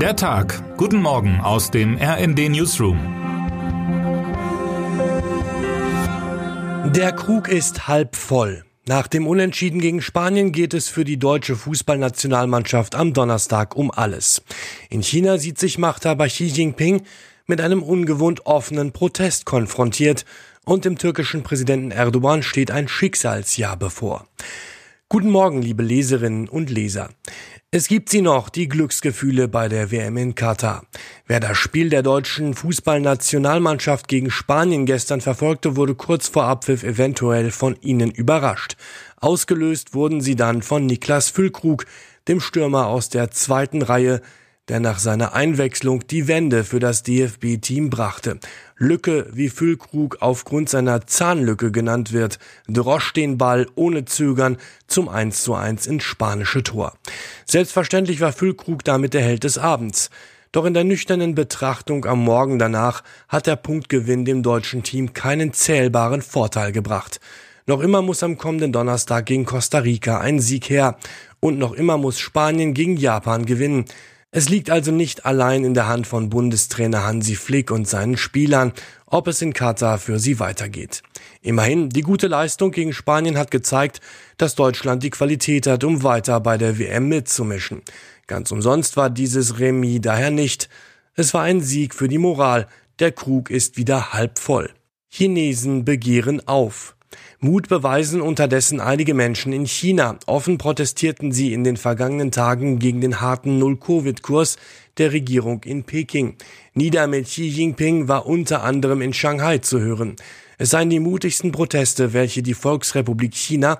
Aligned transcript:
Der 0.00 0.14
Tag. 0.14 0.76
Guten 0.76 1.00
Morgen 1.00 1.40
aus 1.40 1.70
dem 1.70 1.96
RND 1.96 2.50
Newsroom. 2.50 2.98
Der 6.92 7.12
Krug 7.12 7.48
ist 7.48 7.88
halb 7.88 8.14
voll. 8.14 8.66
Nach 8.86 9.06
dem 9.06 9.26
Unentschieden 9.26 9.80
gegen 9.80 10.02
Spanien 10.02 10.52
geht 10.52 10.74
es 10.74 10.90
für 10.90 11.04
die 11.04 11.16
deutsche 11.18 11.56
Fußballnationalmannschaft 11.56 12.94
am 12.94 13.14
Donnerstag 13.14 13.74
um 13.74 13.90
alles. 13.90 14.42
In 14.90 15.02
China 15.02 15.38
sieht 15.38 15.58
sich 15.58 15.78
Machthaber 15.78 16.26
Xi 16.26 16.44
Jinping 16.44 17.00
mit 17.46 17.62
einem 17.62 17.82
ungewohnt 17.82 18.44
offenen 18.44 18.92
Protest 18.92 19.46
konfrontiert 19.46 20.26
und 20.66 20.84
dem 20.84 20.98
türkischen 20.98 21.42
Präsidenten 21.42 21.90
Erdogan 21.90 22.42
steht 22.42 22.70
ein 22.70 22.86
Schicksalsjahr 22.86 23.78
bevor. 23.78 24.26
Guten 25.08 25.30
Morgen, 25.30 25.62
liebe 25.62 25.84
Leserinnen 25.84 26.48
und 26.48 26.68
Leser. 26.68 27.10
Es 27.72 27.88
gibt 27.88 28.10
sie 28.10 28.20
noch, 28.20 28.48
die 28.48 28.68
Glücksgefühle 28.68 29.48
bei 29.48 29.68
der 29.68 29.90
WM 29.90 30.16
in 30.18 30.36
Katar. 30.36 30.86
Wer 31.26 31.40
das 31.40 31.58
Spiel 31.58 31.90
der 31.90 32.04
deutschen 32.04 32.54
Fußballnationalmannschaft 32.54 34.06
gegen 34.06 34.30
Spanien 34.30 34.86
gestern 34.86 35.20
verfolgte, 35.20 35.74
wurde 35.74 35.96
kurz 35.96 36.28
vor 36.28 36.44
Abpfiff 36.44 36.84
eventuell 36.84 37.50
von 37.50 37.76
ihnen 37.80 38.12
überrascht. 38.12 38.76
Ausgelöst 39.16 39.94
wurden 39.94 40.20
sie 40.20 40.36
dann 40.36 40.62
von 40.62 40.86
Niklas 40.86 41.28
Füllkrug, 41.28 41.86
dem 42.28 42.40
Stürmer 42.40 42.86
aus 42.86 43.08
der 43.08 43.32
zweiten 43.32 43.82
Reihe, 43.82 44.22
der 44.68 44.80
nach 44.80 44.98
seiner 44.98 45.34
Einwechslung 45.34 46.06
die 46.08 46.28
Wende 46.28 46.64
für 46.64 46.80
das 46.80 47.02
DFB-Team 47.02 47.90
brachte. 47.90 48.38
Lücke, 48.76 49.28
wie 49.32 49.48
Füllkrug 49.48 50.18
aufgrund 50.20 50.68
seiner 50.68 51.06
Zahnlücke 51.06 51.70
genannt 51.70 52.12
wird, 52.12 52.38
drosch 52.68 53.12
den 53.12 53.38
Ball 53.38 53.66
ohne 53.74 54.04
Zögern 54.04 54.56
zum 54.86 55.08
1 55.08 55.42
zu 55.42 55.54
1 55.54 55.86
ins 55.86 56.04
spanische 56.04 56.62
Tor. 56.62 56.94
Selbstverständlich 57.44 58.20
war 58.20 58.32
Füllkrug 58.32 58.84
damit 58.84 59.14
der 59.14 59.22
Held 59.22 59.44
des 59.44 59.56
Abends. 59.56 60.10
Doch 60.52 60.64
in 60.64 60.74
der 60.74 60.84
nüchternen 60.84 61.34
Betrachtung 61.34 62.04
am 62.06 62.24
Morgen 62.24 62.58
danach 62.58 63.02
hat 63.28 63.46
der 63.46 63.56
Punktgewinn 63.56 64.24
dem 64.24 64.42
deutschen 64.42 64.82
Team 64.82 65.12
keinen 65.12 65.52
zählbaren 65.52 66.22
Vorteil 66.22 66.72
gebracht. 66.72 67.20
Noch 67.66 67.80
immer 67.80 68.00
muss 68.00 68.22
am 68.22 68.38
kommenden 68.38 68.72
Donnerstag 68.72 69.26
gegen 69.26 69.44
Costa 69.44 69.78
Rica 69.78 70.20
ein 70.20 70.38
Sieg 70.38 70.70
her. 70.70 70.98
Und 71.40 71.58
noch 71.58 71.72
immer 71.72 71.98
muss 71.98 72.20
Spanien 72.20 72.74
gegen 72.74 72.96
Japan 72.96 73.44
gewinnen. 73.44 73.86
Es 74.36 74.50
liegt 74.50 74.68
also 74.68 74.92
nicht 74.92 75.24
allein 75.24 75.64
in 75.64 75.72
der 75.72 75.88
Hand 75.88 76.06
von 76.06 76.28
Bundestrainer 76.28 77.04
Hansi 77.04 77.36
Flick 77.36 77.70
und 77.70 77.88
seinen 77.88 78.18
Spielern, 78.18 78.74
ob 79.06 79.28
es 79.28 79.40
in 79.40 79.54
Katar 79.54 79.96
für 79.96 80.18
sie 80.18 80.38
weitergeht. 80.38 81.02
Immerhin, 81.40 81.88
die 81.88 82.02
gute 82.02 82.26
Leistung 82.26 82.70
gegen 82.70 82.92
Spanien 82.92 83.38
hat 83.38 83.50
gezeigt, 83.50 84.02
dass 84.36 84.54
Deutschland 84.54 85.02
die 85.02 85.08
Qualität 85.08 85.66
hat, 85.66 85.84
um 85.84 86.02
weiter 86.02 86.38
bei 86.40 86.58
der 86.58 86.78
WM 86.78 87.08
mitzumischen. 87.08 87.80
Ganz 88.26 88.52
umsonst 88.52 88.98
war 88.98 89.08
dieses 89.08 89.58
Remis 89.58 90.02
daher 90.02 90.30
nicht. 90.30 90.68
Es 91.14 91.32
war 91.32 91.40
ein 91.40 91.62
Sieg 91.62 91.94
für 91.94 92.08
die 92.08 92.18
Moral. 92.18 92.68
Der 92.98 93.12
Krug 93.12 93.48
ist 93.48 93.78
wieder 93.78 94.12
halb 94.12 94.38
voll. 94.38 94.68
Chinesen 95.08 95.86
begehren 95.86 96.46
auf. 96.46 96.95
Mut 97.38 97.68
beweisen 97.68 98.20
unterdessen 98.20 98.80
einige 98.80 99.14
Menschen 99.14 99.52
in 99.52 99.66
China. 99.66 100.18
Offen 100.26 100.58
protestierten 100.58 101.32
sie 101.32 101.52
in 101.52 101.64
den 101.64 101.76
vergangenen 101.76 102.32
Tagen 102.32 102.78
gegen 102.78 103.00
den 103.00 103.20
harten 103.20 103.58
Null-Covid-Kurs 103.58 104.56
der 104.98 105.12
Regierung 105.12 105.62
in 105.64 105.84
Peking. 105.84 106.36
Nieder 106.74 107.06
mit 107.06 107.26
Xi 107.26 107.46
Jinping 107.46 108.08
war 108.08 108.26
unter 108.26 108.62
anderem 108.62 109.02
in 109.02 109.12
Shanghai 109.12 109.58
zu 109.58 109.80
hören. 109.80 110.16
Es 110.58 110.70
seien 110.70 110.90
die 110.90 111.00
mutigsten 111.00 111.52
Proteste, 111.52 112.12
welche 112.12 112.42
die 112.42 112.54
Volksrepublik 112.54 113.34
China 113.34 113.78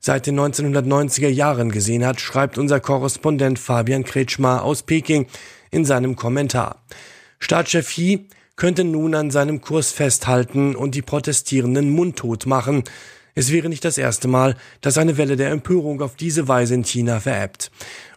seit 0.00 0.26
den 0.26 0.38
1990er 0.38 1.28
Jahren 1.28 1.70
gesehen 1.70 2.04
hat, 2.04 2.20
schreibt 2.20 2.58
unser 2.58 2.80
Korrespondent 2.80 3.58
Fabian 3.58 4.04
Kretschmer 4.04 4.62
aus 4.62 4.82
Peking 4.82 5.26
in 5.70 5.84
seinem 5.84 6.16
Kommentar. 6.16 6.82
Staatschef 7.38 7.88
Xi 7.88 8.28
könnte 8.56 8.84
nun 8.84 9.14
an 9.14 9.30
seinem 9.30 9.60
Kurs 9.60 9.90
festhalten 9.92 10.76
und 10.76 10.94
die 10.94 11.02
Protestierenden 11.02 11.90
mundtot 11.90 12.46
machen. 12.46 12.84
Es 13.34 13.50
wäre 13.50 13.68
nicht 13.68 13.84
das 13.84 13.98
erste 13.98 14.28
Mal, 14.28 14.56
dass 14.80 14.98
eine 14.98 15.16
Welle 15.16 15.36
der 15.36 15.50
Empörung 15.50 16.00
auf 16.02 16.14
diese 16.14 16.46
Weise 16.46 16.74
in 16.74 16.84
China 16.84 17.20
verebbt. 17.20 17.70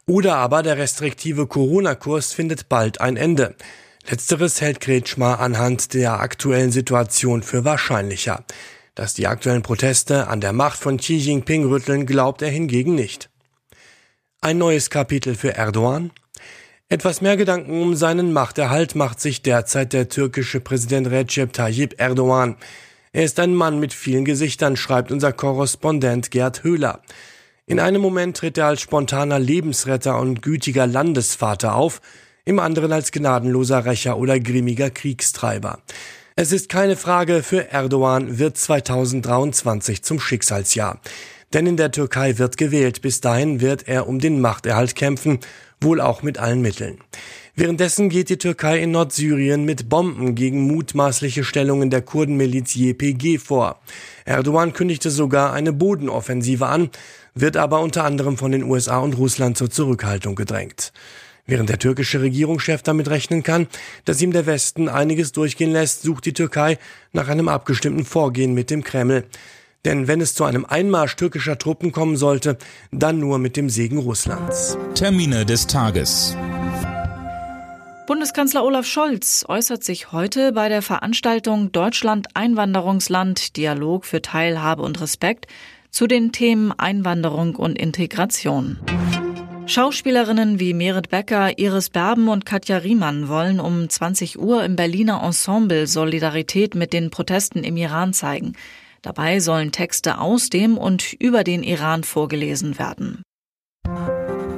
Oder 0.05 0.37
aber 0.37 0.63
der 0.63 0.77
restriktive 0.77 1.47
Corona-Kurs 1.47 2.33
findet 2.33 2.69
bald 2.69 3.01
ein 3.01 3.17
Ende. 3.17 3.55
Letzteres 4.09 4.61
hält 4.61 4.79
Kretschmer 4.79 5.39
anhand 5.39 5.93
der 5.93 6.21
aktuellen 6.21 6.71
Situation 6.71 7.43
für 7.43 7.65
wahrscheinlicher. 7.65 8.45
Dass 8.95 9.13
die 9.13 9.27
aktuellen 9.27 9.63
Proteste 9.63 10.27
an 10.27 10.39
der 10.39 10.53
Macht 10.53 10.79
von 10.79 10.97
Xi 10.97 11.17
Jinping 11.17 11.65
rütteln, 11.65 12.05
glaubt 12.05 12.41
er 12.41 12.49
hingegen 12.49 12.95
nicht. 12.95 13.29
Ein 14.39 14.59
neues 14.59 14.89
Kapitel 14.89 15.35
für 15.35 15.55
Erdogan? 15.55 16.11
Etwas 16.89 17.19
mehr 17.19 17.35
Gedanken 17.35 17.81
um 17.81 17.95
seinen 17.95 18.31
Machterhalt 18.31 18.95
macht 18.95 19.19
sich 19.19 19.41
derzeit 19.41 19.91
der 19.91 20.07
türkische 20.07 20.61
Präsident 20.61 21.11
Recep 21.11 21.51
Tayyip 21.51 21.99
Erdogan. 21.99 22.55
Er 23.11 23.25
ist 23.25 23.41
ein 23.41 23.53
Mann 23.53 23.81
mit 23.81 23.91
vielen 23.93 24.23
Gesichtern, 24.23 24.77
schreibt 24.77 25.11
unser 25.11 25.33
Korrespondent 25.33 26.31
Gerd 26.31 26.63
Höhler. 26.63 27.01
In 27.65 27.81
einem 27.81 28.01
Moment 28.01 28.37
tritt 28.37 28.57
er 28.57 28.67
als 28.67 28.79
spontaner 28.79 29.37
Lebensretter 29.37 30.17
und 30.17 30.41
gütiger 30.41 30.87
Landesvater 30.87 31.75
auf, 31.75 31.99
im 32.45 32.57
anderen 32.57 32.93
als 32.93 33.11
gnadenloser 33.11 33.83
Rächer 33.83 34.17
oder 34.17 34.39
grimmiger 34.39 34.89
Kriegstreiber. 34.89 35.79
Es 36.37 36.53
ist 36.53 36.69
keine 36.69 36.95
Frage, 36.95 37.43
für 37.43 37.69
Erdogan 37.69 38.39
wird 38.39 38.57
2023 38.57 40.03
zum 40.03 40.21
Schicksalsjahr. 40.21 41.01
Denn 41.53 41.65
in 41.65 41.77
der 41.77 41.91
Türkei 41.91 42.37
wird 42.37 42.57
gewählt. 42.57 43.01
Bis 43.01 43.21
dahin 43.21 43.61
wird 43.61 43.87
er 43.87 44.07
um 44.07 44.19
den 44.19 44.41
Machterhalt 44.41 44.95
kämpfen, 44.95 45.39
wohl 45.81 46.01
auch 46.01 46.23
mit 46.23 46.37
allen 46.37 46.61
Mitteln. 46.61 46.99
Währenddessen 47.55 48.09
geht 48.09 48.29
die 48.29 48.37
Türkei 48.37 48.79
in 48.79 48.91
Nordsyrien 48.91 49.65
mit 49.65 49.89
Bomben 49.89 50.35
gegen 50.35 50.67
mutmaßliche 50.67 51.43
Stellungen 51.43 51.89
der 51.89 52.03
Kurdenmiliz 52.03 52.75
YPG 52.75 53.39
vor. 53.39 53.79
Erdogan 54.25 54.73
kündigte 54.73 55.09
sogar 55.09 55.53
eine 55.53 55.73
Bodenoffensive 55.73 56.67
an, 56.67 56.91
wird 57.33 57.57
aber 57.57 57.81
unter 57.81 58.03
anderem 58.03 58.37
von 58.37 58.51
den 58.51 58.63
USA 58.63 58.99
und 58.99 59.17
Russland 59.17 59.57
zur 59.57 59.71
Zurückhaltung 59.71 60.35
gedrängt. 60.35 60.93
Während 61.47 61.69
der 61.69 61.79
türkische 61.79 62.21
Regierungschef 62.21 62.83
damit 62.83 63.09
rechnen 63.09 63.41
kann, 63.41 63.67
dass 64.05 64.21
ihm 64.21 64.33
der 64.33 64.45
Westen 64.45 64.89
einiges 64.89 65.31
durchgehen 65.31 65.71
lässt, 65.71 66.01
sucht 66.01 66.25
die 66.25 66.33
Türkei 66.33 66.77
nach 67.13 67.29
einem 67.29 67.47
abgestimmten 67.47 68.03
Vorgehen 68.03 68.53
mit 68.53 68.69
dem 68.69 68.83
Kreml. 68.83 69.23
Denn 69.85 70.07
wenn 70.07 70.21
es 70.21 70.33
zu 70.33 70.43
einem 70.43 70.65
Einmarsch 70.65 71.15
türkischer 71.15 71.57
Truppen 71.57 71.91
kommen 71.91 72.17
sollte, 72.17 72.57
dann 72.91 73.19
nur 73.19 73.39
mit 73.39 73.57
dem 73.57 73.69
Segen 73.69 73.99
Russlands. 73.99 74.77
Termine 74.95 75.45
des 75.45 75.67
Tages. 75.67 76.35
Bundeskanzler 78.07 78.63
Olaf 78.63 78.85
Scholz 78.85 79.43
äußert 79.47 79.83
sich 79.83 80.13
heute 80.13 80.53
bei 80.53 80.69
der 80.69 80.81
Veranstaltung 80.81 81.73
Deutschland 81.73 82.27
Einwanderungsland 82.35 83.57
Dialog 83.57 84.05
für 84.05 84.21
Teilhabe 84.21 84.81
und 84.81 85.01
Respekt 85.01 85.47
zu 85.91 86.07
den 86.07 86.31
Themen 86.31 86.71
Einwanderung 86.71 87.55
und 87.55 87.77
Integration. 87.77 88.79
Schauspielerinnen 89.65 90.61
wie 90.61 90.73
Merit 90.73 91.09
Becker, 91.09 91.59
Iris 91.59 91.89
Berben 91.89 92.29
und 92.29 92.45
Katja 92.45 92.77
Riemann 92.77 93.27
wollen 93.27 93.59
um 93.59 93.89
20 93.89 94.39
Uhr 94.39 94.63
im 94.63 94.77
Berliner 94.77 95.21
Ensemble 95.21 95.87
Solidarität 95.87 96.75
mit 96.75 96.93
den 96.93 97.09
Protesten 97.09 97.65
im 97.65 97.75
Iran 97.75 98.13
zeigen. 98.13 98.53
Dabei 99.01 99.39
sollen 99.39 99.71
Texte 99.71 100.19
aus 100.19 100.49
dem 100.49 100.77
und 100.77 101.13
über 101.13 101.43
den 101.43 101.63
Iran 101.63 102.03
vorgelesen 102.03 102.79
werden. 102.79 103.23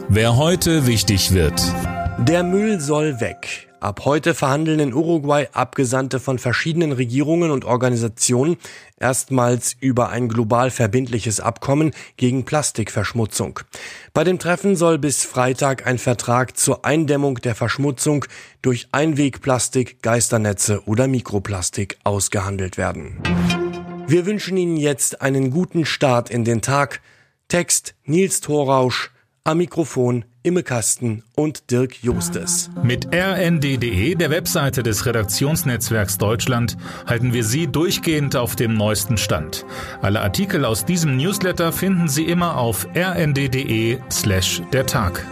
Wer 0.08 0.38
heute 0.38 0.88
wichtig 0.88 1.34
wird. 1.34 1.62
Der 2.20 2.44
Müll 2.44 2.80
soll 2.80 3.20
weg. 3.22 3.70
Ab 3.80 4.02
heute 4.04 4.34
verhandeln 4.34 4.80
in 4.80 4.94
Uruguay 4.94 5.48
Abgesandte 5.54 6.20
von 6.20 6.38
verschiedenen 6.38 6.92
Regierungen 6.92 7.50
und 7.50 7.64
Organisationen 7.64 8.58
erstmals 9.00 9.76
über 9.80 10.10
ein 10.10 10.28
global 10.28 10.70
verbindliches 10.70 11.40
Abkommen 11.40 11.92
gegen 12.18 12.44
Plastikverschmutzung. 12.44 13.62
Bei 14.14 14.26
dem 14.26 14.38
Treffen 14.38 14.76
soll 14.76 14.98
bis 14.98 15.24
Freitag 15.24 15.88
ein 15.88 15.98
Vertrag 15.98 16.58
zur 16.58 16.84
Eindämmung 16.84 17.36
der 17.36 17.56
Verschmutzung 17.56 18.26
durch 18.62 18.90
Einwegplastik, 18.92 20.02
Geisternetze 20.02 20.82
oder 20.86 21.08
Mikroplastik 21.08 22.00
ausgehandelt 22.04 22.78
werden. 22.78 23.22
Wir 24.10 24.26
wünschen 24.26 24.58
Ihnen 24.58 24.76
jetzt 24.76 25.22
einen 25.22 25.52
guten 25.52 25.86
Start 25.86 26.32
in 26.32 26.44
den 26.44 26.64
Tag. 26.64 27.02
Text 27.48 27.94
Nils 28.06 28.42
Thorausch, 28.42 29.12
am 29.44 29.60
Mikrofon 29.60 30.26
Imme 30.42 30.64
Kasten 30.64 31.22
und 31.36 31.70
Dirk 31.70 32.02
Justes. 32.02 32.72
Mit 32.82 33.14
rnd.de, 33.14 34.16
der 34.16 34.32
Webseite 34.32 34.82
des 34.82 35.06
Redaktionsnetzwerks 35.06 36.18
Deutschland, 36.18 36.76
halten 37.06 37.34
wir 37.34 37.44
Sie 37.44 37.68
durchgehend 37.68 38.36
auf 38.36 38.56
dem 38.56 38.74
neuesten 38.74 39.18
Stand. 39.18 39.64
Alle 40.02 40.22
Artikel 40.22 40.66
aus 40.66 40.86
diesem 40.86 41.16
Newsletter 41.16 41.72
finden 41.72 42.08
Sie 42.08 42.24
immer 42.24 42.58
auf 42.58 42.88
rnd.de 42.96 44.00
slash 44.10 44.64
der 44.74 44.88
Tag. 44.88 45.24